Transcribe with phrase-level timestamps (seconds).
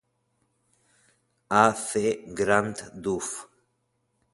[1.63, 1.75] A.
[1.75, 2.23] C.
[2.33, 3.31] Grant Duff.